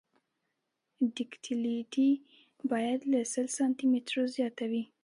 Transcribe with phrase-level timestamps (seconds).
[1.15, 2.09] ډکټیلیټي
[2.71, 4.83] باید له سل سانتي مترو زیاته وي